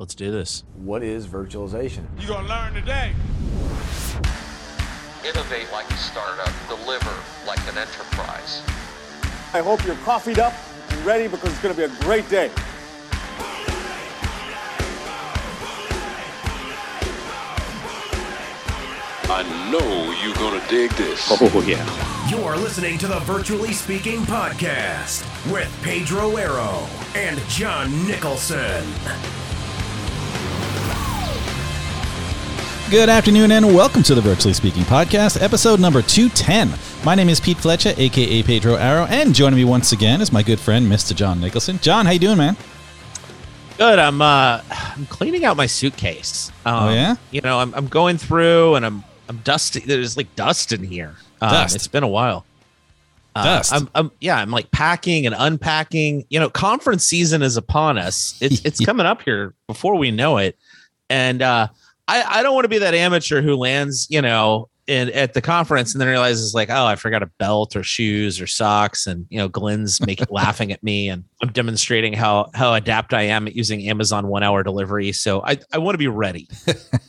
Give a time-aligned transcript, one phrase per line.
[0.00, 0.64] Let's do this.
[0.74, 2.04] What is virtualization?
[2.18, 3.12] You're going to learn today.
[5.24, 7.12] Innovate like a startup, deliver
[7.46, 8.60] like an enterprise.
[9.52, 10.52] I hope you're coffeeed up
[10.90, 12.50] and ready because it's going to be a great day.
[19.26, 21.28] I know you're gonna dig this.
[21.30, 22.28] Oh, oh, oh yeah.
[22.28, 28.84] You're listening to the Virtually Speaking Podcast with Pedro Arrow and John Nicholson.
[32.90, 36.72] Good afternoon and welcome to the Virtually Speaking Podcast, episode number 210.
[37.04, 40.42] My name is Pete Flecha, aka Pedro Arrow, and joining me once again is my
[40.42, 41.14] good friend, Mr.
[41.14, 41.78] John Nicholson.
[41.80, 42.56] John, how you doing, man?
[43.78, 43.98] Good.
[43.98, 46.52] I'm uh I'm cleaning out my suitcase.
[46.66, 47.16] Um, Oh, yeah?
[47.30, 49.80] You know, I'm I'm going through and I'm I'm dusty.
[49.80, 51.16] There's like dust in here.
[51.40, 51.74] Um, Dust?
[51.74, 52.44] It's been a while.
[53.34, 53.72] Uh, Dust?
[53.72, 54.36] I'm, I'm yeah.
[54.36, 56.26] I'm like packing and unpacking.
[56.28, 58.36] You know, conference season is upon us.
[58.40, 60.56] It's it's coming up here before we know it,
[61.10, 61.68] and uh,
[62.08, 65.40] I I don't want to be that amateur who lands you know in at the
[65.40, 69.26] conference and then realizes like oh I forgot a belt or shoes or socks and
[69.30, 73.46] you know Glenn's making laughing at me and I'm demonstrating how how adept I am
[73.46, 75.12] at using Amazon one hour delivery.
[75.12, 76.48] So I I want to be ready.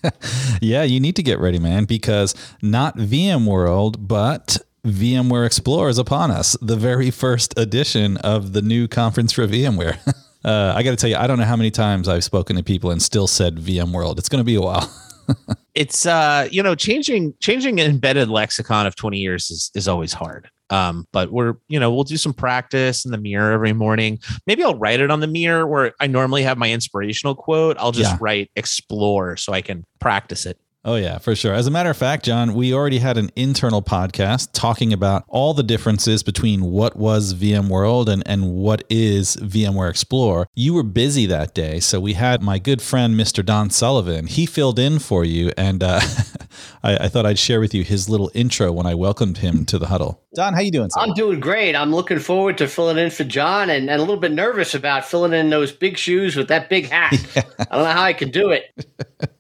[0.62, 6.32] yeah, you need to get ready, man, because not VMworld, but VMware Explorer is upon
[6.32, 6.56] us.
[6.62, 9.98] The very first edition of the new conference for VMware.
[10.46, 12.64] uh, I got to tell you, I don't know how many times I've spoken to
[12.64, 14.18] people and still said VMworld.
[14.20, 14.90] It's going to be a while.
[15.74, 20.14] it's uh you know changing changing an embedded lexicon of 20 years is, is always
[20.14, 24.20] hard um but we're you know we'll do some practice in the mirror every morning
[24.46, 27.92] maybe i'll write it on the mirror where i normally have my inspirational quote i'll
[27.92, 28.18] just Yeah.
[28.22, 31.52] write explore so i can practice it Oh, yeah, for sure.
[31.52, 35.56] As a matter of fact, John, we already had an internal podcast talking about all
[35.56, 40.46] the differences between what was VMworld and, and what is VMware Explorer.
[40.54, 43.44] You were busy that day, so we had my good friend, Mr.
[43.44, 44.28] Don Sullivan.
[44.28, 46.02] He filled in for you, and uh,
[46.84, 49.80] I, I thought I'd share with you his little intro when I welcomed him to
[49.80, 50.22] the huddle.
[50.36, 50.92] Don, how you doing?
[50.92, 51.00] Sir?
[51.00, 51.76] I'm doing great.
[51.76, 55.04] I'm looking forward to filling in for John and, and a little bit nervous about
[55.04, 57.14] filling in those big shoes with that big hat.
[57.60, 58.86] I don't know how I can do it.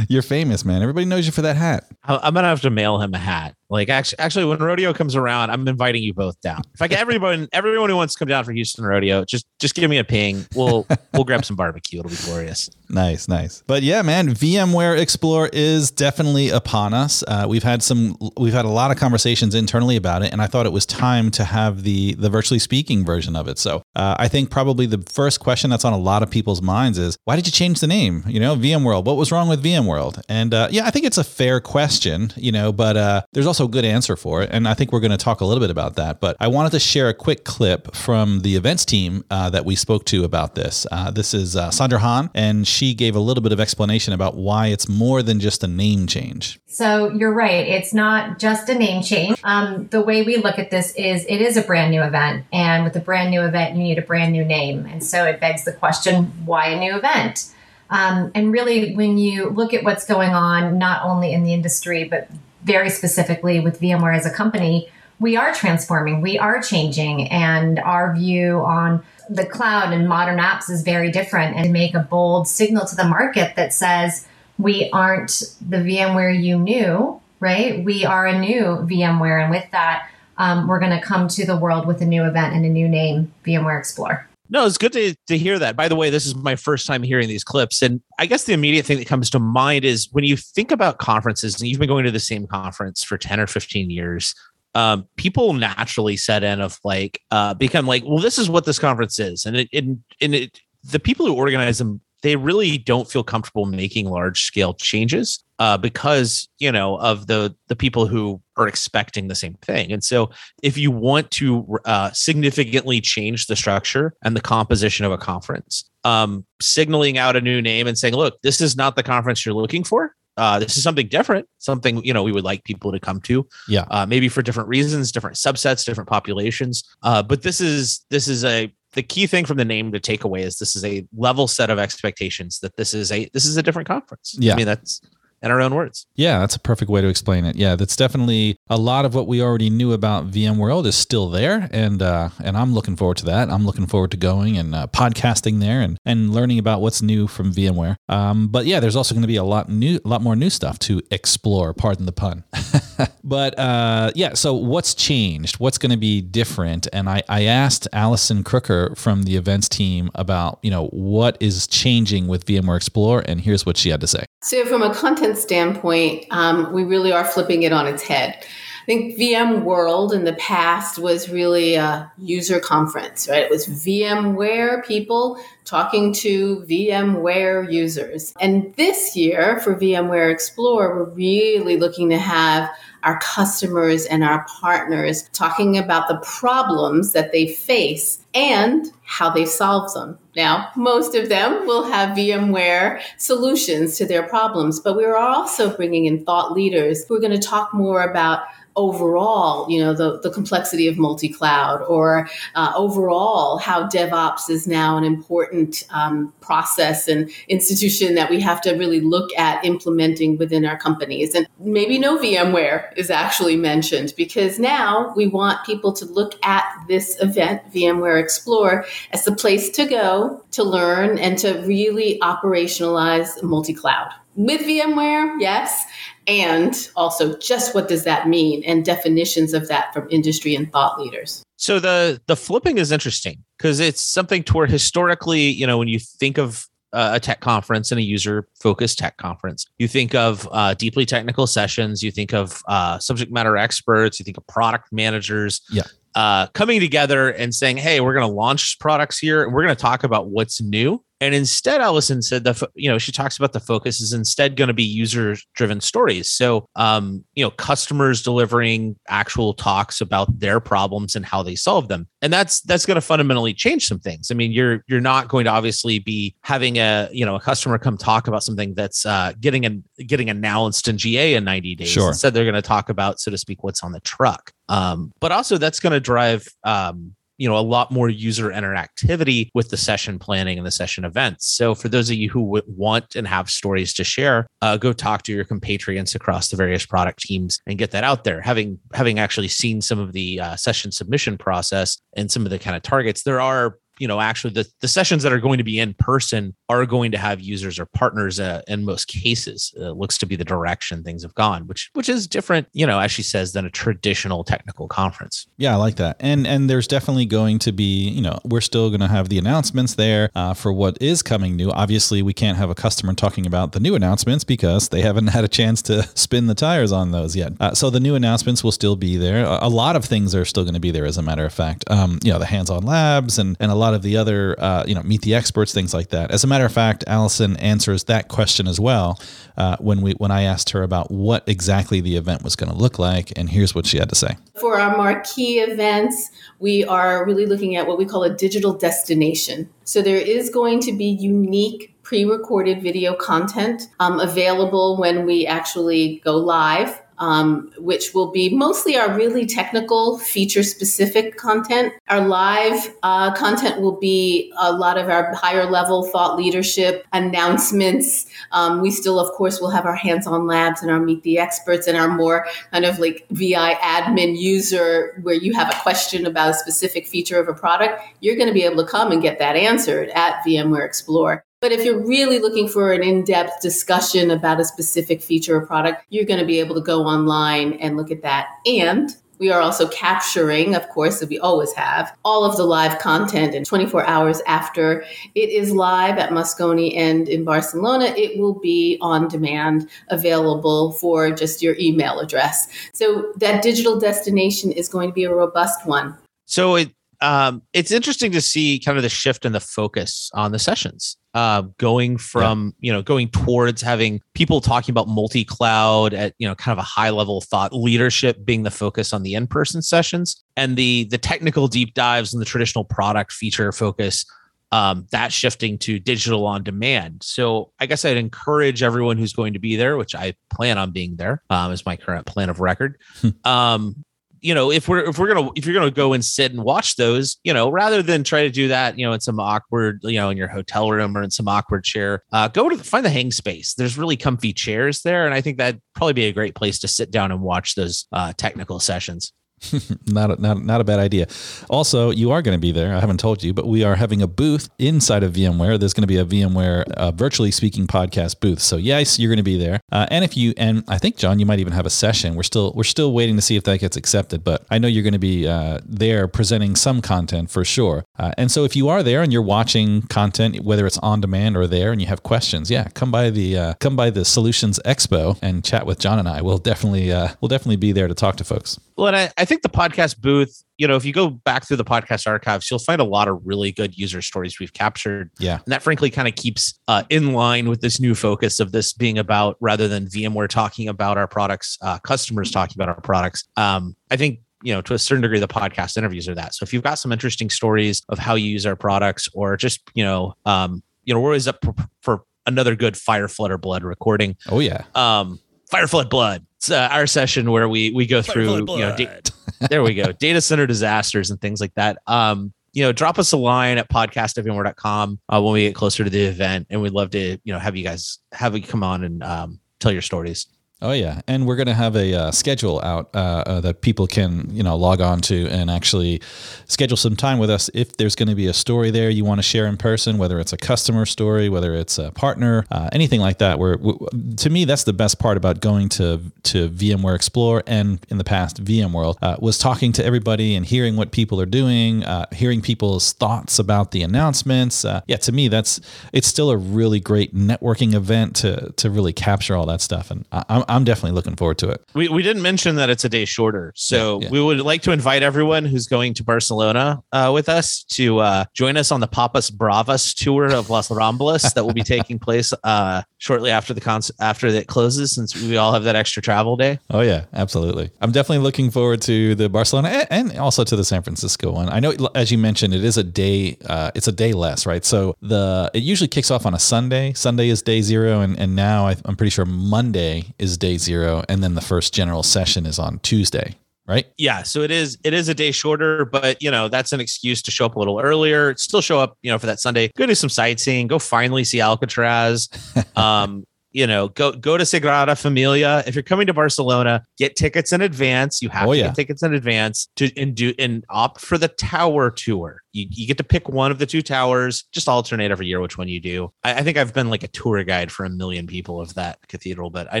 [0.08, 0.82] You're famous, man.
[0.82, 1.84] Everybody knows you for that hat.
[2.04, 5.50] I'm gonna have to mail him a hat like actually actually when rodeo comes around
[5.50, 8.44] i'm inviting you both down if i get everyone everyone who wants to come down
[8.44, 12.10] for houston rodeo just just give me a ping we'll we'll grab some barbecue it'll
[12.10, 13.62] be glorious Nice, nice.
[13.66, 17.24] But yeah, man, VMware Explore is definitely upon us.
[17.26, 20.46] Uh, we've had some, we've had a lot of conversations internally about it, and I
[20.46, 23.58] thought it was time to have the the virtually speaking version of it.
[23.58, 26.98] So uh, I think probably the first question that's on a lot of people's minds
[26.98, 28.24] is, why did you change the name?
[28.26, 29.04] You know, VMworld.
[29.04, 30.22] What was wrong with VMworld?
[30.28, 32.32] And uh, yeah, I think it's a fair question.
[32.36, 35.00] You know, but uh, there's also a good answer for it, and I think we're
[35.00, 36.20] going to talk a little bit about that.
[36.20, 39.74] But I wanted to share a quick clip from the events team uh, that we
[39.74, 40.86] spoke to about this.
[40.92, 44.36] Uh, this is uh, Sandra Hahn, and she gave a little bit of explanation about
[44.36, 46.60] why it's more than just a name change.
[46.66, 47.66] So you're right.
[47.66, 49.40] It's not just a name change.
[49.44, 52.44] Um, the way we look at this is it is a brand new event.
[52.52, 54.84] And with a brand new event, you need a brand new name.
[54.84, 57.50] And so it begs the question why a new event?
[57.88, 62.04] Um, and really, when you look at what's going on, not only in the industry,
[62.04, 62.28] but
[62.66, 68.14] very specifically with VMware as a company, we are transforming, we are changing, and our
[68.14, 71.56] view on the cloud and modern apps is very different.
[71.56, 74.26] And make a bold signal to the market that says,
[74.58, 77.82] we aren't the VMware you knew, right?
[77.82, 79.42] We are a new VMware.
[79.42, 82.54] And with that, um, we're going to come to the world with a new event
[82.54, 84.28] and a new name, VMware Explore.
[84.48, 85.76] No, it's good to, to hear that.
[85.76, 87.82] By the way, this is my first time hearing these clips.
[87.82, 90.98] And I guess the immediate thing that comes to mind is when you think about
[90.98, 94.34] conferences and you've been going to the same conference for 10 or 15 years,
[94.74, 98.78] um, people naturally set in of like, uh, become like, well, this is what this
[98.78, 99.46] conference is.
[99.46, 103.66] And it, and, and it, the people who organize them, they really don't feel comfortable
[103.66, 109.28] making large scale changes uh, because you know of the the people who are expecting
[109.28, 109.92] the same thing.
[109.92, 115.12] And so, if you want to uh, significantly change the structure and the composition of
[115.12, 119.04] a conference, um, signaling out a new name and saying, "Look, this is not the
[119.04, 122.64] conference you're looking for." Uh, this is something different, something you know we would like
[122.64, 123.46] people to come to.
[123.68, 123.84] Yeah.
[123.92, 126.82] uh, maybe for different reasons, different subsets, different populations.
[127.04, 130.24] Uh, but this is this is a the key thing from the name to take
[130.24, 133.56] away is this is a level set of expectations that this is a this is
[133.56, 134.36] a different conference.
[134.40, 134.54] Yeah.
[134.54, 135.00] I mean that's
[135.42, 136.06] in our own words.
[136.16, 137.56] Yeah, that's a perfect way to explain it.
[137.56, 141.68] Yeah, that's definitely a lot of what we already knew about VMworld is still there,
[141.72, 143.50] and uh, and I'm looking forward to that.
[143.50, 147.26] I'm looking forward to going and uh, podcasting there and and learning about what's new
[147.26, 147.96] from VMware.
[148.08, 150.50] Um, but yeah, there's also going to be a lot new, a lot more new
[150.50, 151.74] stuff to explore.
[151.74, 152.44] Pardon the pun.
[153.24, 155.58] but uh, yeah, so what's changed?
[155.58, 156.88] What's going to be different?
[156.92, 161.66] And I, I asked Allison Crooker from the events team about, you know, what is
[161.66, 164.24] changing with VMware Explore, and here's what she had to say.
[164.42, 168.36] So, from a content standpoint, um, we really are flipping it on its head.
[168.82, 173.42] I think VM World in the past was really a user conference, right?
[173.42, 178.32] It was VMware people talking to VMware users.
[178.40, 182.70] And this year for VMware Explore, we're really looking to have
[183.02, 189.44] our customers and our partners talking about the problems that they face and how they
[189.44, 190.18] solve them.
[190.34, 195.74] Now, most of them will have VMware solutions to their problems, but we are also
[195.76, 198.40] bringing in thought leaders who are going to talk more about
[198.76, 204.96] overall, you know, the, the complexity of multi-cloud or uh, overall how DevOps is now
[204.98, 205.55] an important
[205.90, 211.34] um, process and institution that we have to really look at implementing within our companies.
[211.34, 216.64] And maybe no VMware is actually mentioned because now we want people to look at
[216.88, 223.42] this event, VMware Explore, as the place to go to learn and to really operationalize
[223.42, 225.84] multi-cloud with VMware, yes,
[226.26, 231.00] and also just what does that mean and definitions of that from industry and thought
[231.00, 231.42] leaders.
[231.56, 235.88] So the the flipping is interesting because it's something to where historically, you know, when
[235.88, 240.14] you think of uh, a tech conference and a user focused tech conference, you think
[240.14, 244.46] of uh, deeply technical sessions, you think of uh, subject matter experts, you think of
[244.46, 245.62] product managers.
[245.70, 245.82] Yeah.
[246.14, 249.76] Uh, coming together and saying, "Hey, we're going to launch products here, and we're going
[249.76, 253.52] to talk about what's new." And instead, Allison said that you know she talks about
[253.52, 256.30] the focus is instead going to be user driven stories.
[256.30, 261.88] So, um, you know, customers delivering actual talks about their problems and how they solve
[261.88, 264.30] them, and that's that's going to fundamentally change some things.
[264.30, 267.78] I mean, you're you're not going to obviously be having a you know a customer
[267.78, 271.88] come talk about something that's uh, getting an getting announced in GA in 90 days.
[271.88, 272.08] Sure.
[272.08, 274.52] Instead, they're going to talk about, so to speak, what's on the truck.
[274.68, 279.48] Um, but also, that's going to drive um, you know a lot more user interactivity
[279.54, 281.46] with the session planning and the session events.
[281.46, 285.22] So for those of you who want and have stories to share uh, go talk
[285.22, 288.40] to your compatriots across the various product teams and get that out there.
[288.40, 292.58] Having having actually seen some of the uh, session submission process and some of the
[292.58, 295.64] kind of targets there are you know actually the, the sessions that are going to
[295.64, 299.90] be in person are going to have users or partners uh, in most cases uh,
[299.90, 303.10] looks to be the direction things have gone which which is different you know as
[303.10, 306.16] she says than a traditional technical conference Yeah, I like that.
[306.20, 309.38] And and there's definitely going to be, you know, we're still going to have the
[309.38, 311.70] announcements there uh, for what is coming new.
[311.70, 315.44] Obviously, we can't have a customer talking about the new announcements because they haven't had
[315.44, 317.52] a chance to spin the tires on those yet.
[317.60, 319.44] Uh, so the new announcements will still be there.
[319.44, 321.52] A, a lot of things are still going to be there, as a matter of
[321.52, 321.84] fact.
[321.90, 324.94] Um, you know, the hands-on labs and and a lot of the other, uh, you
[324.94, 326.30] know, meet the experts, things like that.
[326.30, 329.20] As a matter of fact, Allison answers that question as well
[329.56, 332.76] uh, when we when I asked her about what exactly the event was going to
[332.76, 334.36] look like, and here's what she had to say.
[334.54, 339.68] For our marquee events, we are really looking at what we call a digital destination.
[339.84, 345.46] So there is going to be unique pre recorded video content um, available when we
[345.46, 347.02] actually go live.
[347.18, 351.94] Um, which will be mostly our really technical, feature specific content.
[352.08, 358.26] Our live uh, content will be a lot of our higher level thought leadership announcements.
[358.52, 361.38] Um, we still, of course, will have our hands on labs and our meet the
[361.38, 366.26] experts and our more kind of like VI admin user where you have a question
[366.26, 368.02] about a specific feature of a product.
[368.20, 371.44] You're going to be able to come and get that answered at VMware Explore.
[371.66, 375.66] But if you're really looking for an in depth discussion about a specific feature or
[375.66, 378.50] product, you're going to be able to go online and look at that.
[378.64, 383.00] And we are also capturing, of course, as we always have, all of the live
[383.00, 383.52] content.
[383.52, 385.02] And 24 hours after
[385.34, 391.32] it is live at Moscone and in Barcelona, it will be on demand, available for
[391.32, 392.68] just your email address.
[392.92, 396.16] So that digital destination is going to be a robust one.
[396.44, 400.52] So it um, it's interesting to see kind of the shift in the focus on
[400.52, 406.34] the sessions, uh, going from you know going towards having people talking about multi-cloud at
[406.38, 409.82] you know kind of a high level thought leadership being the focus on the in-person
[409.82, 414.24] sessions, and the the technical deep dives and the traditional product feature focus
[414.72, 417.22] um, that shifting to digital on demand.
[417.22, 420.90] So I guess I'd encourage everyone who's going to be there, which I plan on
[420.90, 423.00] being there, um, is my current plan of record.
[423.44, 424.04] um,
[424.46, 426.94] you know, if we're if we're gonna if you're gonna go and sit and watch
[426.94, 430.20] those, you know, rather than try to do that, you know, in some awkward, you
[430.20, 433.04] know, in your hotel room or in some awkward chair, uh, go to the, find
[433.04, 433.74] the hang space.
[433.74, 436.88] There's really comfy chairs there, and I think that'd probably be a great place to
[436.88, 439.32] sit down and watch those uh, technical sessions.
[440.06, 441.26] not a, not not a bad idea.
[441.70, 442.94] Also, you are going to be there.
[442.94, 445.78] I haven't told you, but we are having a booth inside of VMware.
[445.78, 448.60] There's going to be a VMware uh, virtually speaking podcast booth.
[448.60, 449.80] So yes, you're going to be there.
[449.90, 452.34] Uh, and if you and I think John, you might even have a session.
[452.34, 455.02] We're still we're still waiting to see if that gets accepted, but I know you're
[455.02, 458.04] going to be uh, there presenting some content for sure.
[458.18, 461.56] Uh, and so if you are there and you're watching content, whether it's on demand
[461.56, 464.78] or there, and you have questions, yeah, come by the uh, come by the Solutions
[464.84, 466.42] Expo and chat with John and I.
[466.42, 468.78] We'll definitely uh, we'll definitely be there to talk to folks.
[468.96, 471.84] Well, I, I think the podcast booth, you know, if you go back through the
[471.84, 475.30] podcast archives, you'll find a lot of really good user stories we've captured.
[475.38, 475.54] Yeah.
[475.64, 478.92] And that frankly kind of keeps uh, in line with this new focus of this
[478.92, 483.48] being about rather than VMware talking about our products, uh, customers talking about our products.
[483.56, 486.64] Um, I think you know to a certain degree the podcast interviews are that so
[486.64, 490.02] if you've got some interesting stories of how you use our products or just you
[490.02, 493.84] know um you know we're always up for, for another good fire flood or blood
[493.84, 494.84] recording Oh yeah.
[494.94, 495.38] um
[495.70, 499.20] fire flood blood uh, our session where we we go through you know da-
[499.70, 500.12] there we go.
[500.12, 501.98] Data center disasters and things like that.
[502.06, 506.10] Um you know drop us a line at podcast.vmware.com uh, when we get closer to
[506.10, 509.02] the event and we'd love to you know have you guys have you come on
[509.02, 510.46] and um tell your stories
[510.82, 514.06] Oh yeah, and we're going to have a uh, schedule out uh, uh, that people
[514.06, 516.20] can you know log on to and actually
[516.66, 519.38] schedule some time with us if there's going to be a story there you want
[519.38, 523.22] to share in person, whether it's a customer story, whether it's a partner, uh, anything
[523.22, 523.58] like that.
[523.58, 528.18] Where to me that's the best part about going to to VMware Explore and in
[528.18, 532.26] the past VMworld uh, was talking to everybody and hearing what people are doing, uh,
[532.32, 534.84] hearing people's thoughts about the announcements.
[535.06, 535.80] Yeah, to me that's
[536.12, 540.26] it's still a really great networking event to to really capture all that stuff, and
[540.30, 541.82] I, I'm I'm definitely looking forward to it.
[541.94, 543.72] We, we didn't mention that it's a day shorter.
[543.76, 544.30] So Yeah, yeah.
[544.32, 548.44] we would like to invite everyone who's going to Barcelona uh, with us to uh,
[548.54, 552.52] join us on the Papas Bravas tour of Las Ramblas that will be taking place
[552.64, 556.56] uh, shortly after the concert after it closes, since we all have that extra travel
[556.56, 556.78] day.
[556.90, 557.90] Oh yeah, absolutely.
[558.00, 561.68] I'm definitely looking forward to the Barcelona a- and also to the San Francisco one.
[561.68, 563.56] I know, as you mentioned, it is a day.
[563.66, 564.84] Uh, it's a day less, right?
[564.84, 567.12] So the it usually kicks off on a Sunday.
[567.14, 571.22] Sunday is day zero, and and now I, I'm pretty sure Monday is day zero,
[571.28, 574.06] and then the first general session is on Tuesday, right?
[574.18, 577.42] Yeah, so it is it is a day shorter, but you know that's an excuse
[577.42, 578.56] to show up a little earlier.
[578.56, 579.90] Still show up, you know, for that Sunday.
[579.96, 580.86] Go do some sightseeing.
[580.86, 582.48] Go finally see Alcatraz.
[582.96, 583.44] Um,
[583.76, 585.84] you know, go go to Sagrada Familia.
[585.86, 588.40] If you're coming to Barcelona, get tickets in advance.
[588.40, 588.86] You have Oh, to yeah.
[588.86, 592.62] get tickets in advance to and do and opt for the tower tour.
[592.72, 594.64] You, you get to pick one of the two towers.
[594.72, 596.32] Just alternate every year which one you do.
[596.42, 599.18] I, I think I've been like a tour guide for a million people of that
[599.28, 600.00] cathedral, but I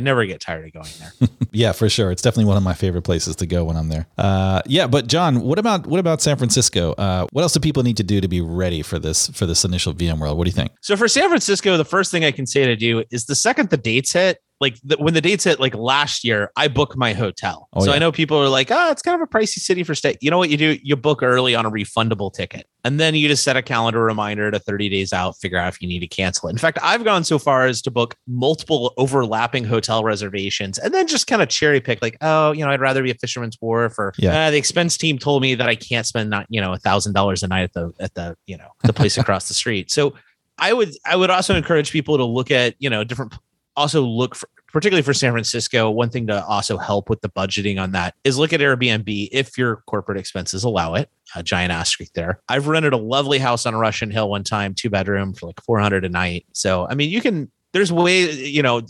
[0.00, 1.28] never get tired of going there.
[1.52, 2.10] Yeah, for sure.
[2.10, 4.06] It's definitely one of my favorite places to go when I'm there.
[4.18, 6.92] Uh, yeah, but John, what about what about San Francisco?
[6.98, 9.64] Uh, what else do people need to do to be ready for this for this
[9.64, 10.36] initial VM world?
[10.36, 10.72] What do you think?
[10.82, 13.65] So for San Francisco, the first thing I can say to do is the second
[13.70, 17.12] the dates hit, like the, when the dates hit, like last year, I book my
[17.12, 17.68] hotel.
[17.74, 17.96] Oh, so yeah.
[17.96, 20.16] I know people are like, oh, it's kind of a pricey city for stay.
[20.22, 20.78] You know what you do?
[20.82, 22.66] You book early on a refundable ticket.
[22.82, 25.82] And then you just set a calendar reminder to 30 days out, figure out if
[25.82, 26.52] you need to cancel it.
[26.52, 31.06] In fact, I've gone so far as to book multiple overlapping hotel reservations and then
[31.06, 33.98] just kind of cherry pick, like, oh, you know, I'd rather be a fisherman's wharf
[33.98, 34.46] or Yeah.
[34.46, 37.12] uh, the expense team told me that I can't spend not, you know, a thousand
[37.12, 39.90] dollars a night at the at the, you know, the place across the street.
[39.90, 40.14] So
[40.58, 43.34] I would I would also encourage people to look at you know different
[43.76, 47.80] also look for particularly for San Francisco one thing to also help with the budgeting
[47.80, 51.08] on that is look at Airbnb if your corporate expenses allow it.
[51.34, 52.40] A giant asterisk there.
[52.48, 56.04] I've rented a lovely house on Russian Hill one time two bedroom for like 400
[56.04, 56.46] a night.
[56.52, 58.82] So I mean you can there's way you know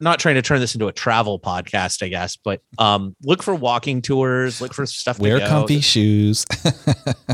[0.00, 3.54] not trying to turn this into a travel podcast I guess but um look for
[3.54, 6.46] walking tours look for stuff to Wear comfy shoes.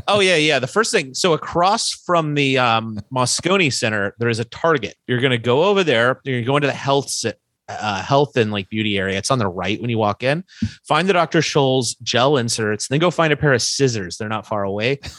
[0.09, 0.59] Oh yeah, yeah.
[0.59, 4.95] The first thing, so across from the um, Moscone Center, there is a Target.
[5.07, 6.21] You're going to go over there.
[6.25, 7.13] You're going to the health
[7.69, 9.19] uh, health and like beauty area.
[9.19, 10.45] It's on the right when you walk in.
[10.87, 11.41] Find the Dr.
[11.41, 12.89] Scholl's gel inserts.
[12.89, 14.17] Then go find a pair of scissors.
[14.17, 15.01] They're not far away.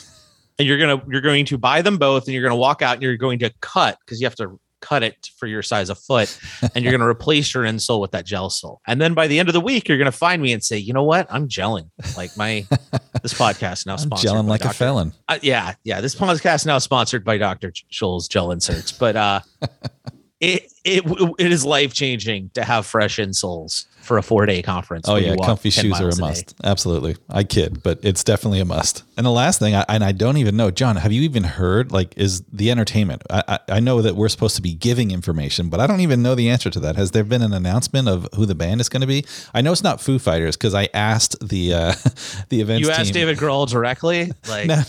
[0.60, 3.04] And you're gonna you're going to buy them both, and you're gonna walk out and
[3.04, 6.38] you're going to cut because you have to cut it for your size of foot,
[6.76, 8.82] and you're gonna replace your insole with that gel sole.
[8.88, 10.94] And then by the end of the week, you're gonna find me and say, you
[10.94, 11.90] know what, I'm gelling.
[12.16, 12.66] Like my
[13.22, 15.14] this podcast now I'm sponsored gelling like a felon.
[15.28, 16.02] uh, yeah, yeah.
[16.02, 17.72] This podcast now sponsored by Dr.
[17.92, 19.42] Scholl's gel inserts, but uh,
[20.40, 21.04] it it
[21.40, 25.08] it is life changing to have fresh insoles for a four day conference.
[25.08, 26.22] Oh yeah, comfy shoes are a day.
[26.22, 26.56] must.
[26.64, 27.18] Absolutely.
[27.30, 29.04] I kid, but it's definitely a must.
[29.18, 31.92] And the last thing, I, and I don't even know, John, have you even heard?
[31.92, 33.24] Like, is the entertainment?
[33.30, 36.24] I, I, I know that we're supposed to be giving information, but I don't even
[36.24, 36.96] know the answer to that.
[36.96, 39.26] Has there been an announcement of who the band is going to be?
[39.54, 41.94] I know it's not Foo Fighters because I asked the uh,
[42.50, 42.80] the event.
[42.80, 44.82] You asked team, David Grohl directly, like No,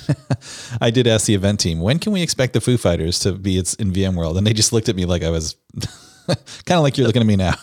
[0.80, 3.58] I did ask the event team when can we expect the Foo Fighters to be
[3.58, 5.56] it's in VMworld, and they just looked at me like I was
[6.66, 7.54] kind of like you're looking at me now.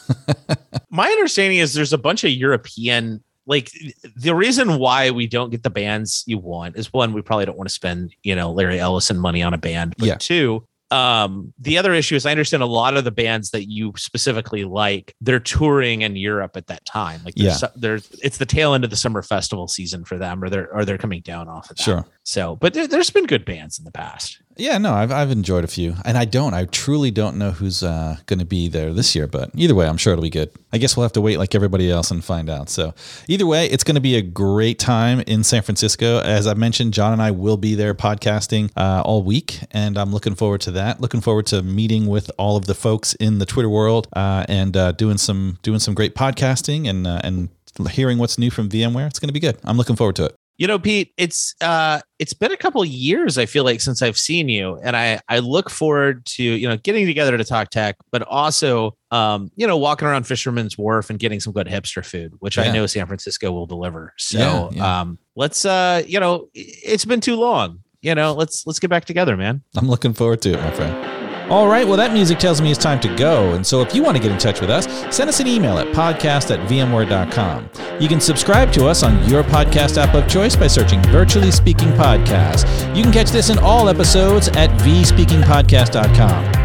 [0.90, 3.72] my understanding is there's a bunch of European like
[4.16, 7.58] the reason why we don't get the bands you want is one, we probably don't
[7.58, 9.96] want to spend, you know, Larry Ellison money on a band.
[9.98, 10.16] But Yeah.
[10.20, 13.94] two, um, the other issue is I understand a lot of the bands that you
[13.98, 17.22] specifically like, they're touring in Europe at that time.
[17.24, 20.50] Like there's, there's it's the tail end of the summer festival season for them, or
[20.50, 21.84] they're or they're coming down off of that.
[21.84, 22.06] Sure.
[22.24, 24.42] So, but there, there's been good bands in the past.
[24.58, 26.54] Yeah, no, I've, I've enjoyed a few, and I don't.
[26.54, 29.86] I truly don't know who's uh, going to be there this year, but either way,
[29.86, 30.50] I'm sure it'll be good.
[30.72, 32.70] I guess we'll have to wait like everybody else and find out.
[32.70, 32.94] So,
[33.28, 36.20] either way, it's going to be a great time in San Francisco.
[36.20, 40.14] As I mentioned, John and I will be there podcasting uh, all week, and I'm
[40.14, 41.02] looking forward to that.
[41.02, 44.78] Looking forward to meeting with all of the folks in the Twitter world uh, and
[44.78, 47.50] uh, doing some doing some great podcasting and uh, and
[47.90, 49.08] hearing what's new from VMware.
[49.08, 49.58] It's going to be good.
[49.66, 50.36] I'm looking forward to it.
[50.58, 54.02] You know, Pete, it's uh it's been a couple of years, I feel like, since
[54.02, 54.80] I've seen you.
[54.84, 58.96] And I I look forward to, you know, getting together to talk tech, but also
[59.12, 62.72] um, you know, walking around Fisherman's Wharf and getting some good hipster food, which I
[62.72, 64.14] know San Francisco will deliver.
[64.18, 65.02] So Yeah, yeah.
[65.02, 67.80] um let's uh, you know, it's been too long.
[68.02, 69.62] You know, let's let's get back together, man.
[69.76, 71.25] I'm looking forward to it, my friend.
[71.50, 73.54] All right, well, that music tells me it's time to go.
[73.54, 75.78] And so if you want to get in touch with us, send us an email
[75.78, 77.70] at podcast at vmware.com.
[78.02, 81.90] You can subscribe to us on your podcast app of choice by searching Virtually Speaking
[81.90, 82.96] Podcast.
[82.96, 86.56] You can catch this in all episodes at vspeakingpodcast.com.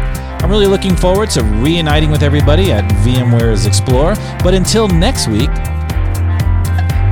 [0.43, 4.15] I'm really looking forward to reuniting with everybody at VMware's Explore.
[4.43, 5.53] But until next week,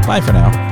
[0.08, 0.69] bye for now.